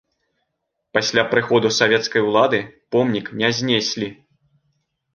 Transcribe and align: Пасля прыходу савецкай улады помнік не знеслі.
Пасля 0.97 1.25
прыходу 1.35 1.67
савецкай 1.79 2.21
улады 2.31 2.59
помнік 2.97 3.33
не 3.45 3.55
знеслі. 3.63 4.07